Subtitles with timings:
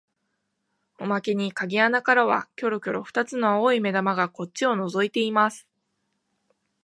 [0.97, 5.67] おまけに鍵穴からはきょろきょろ二つの青い眼玉がこっちをのぞいています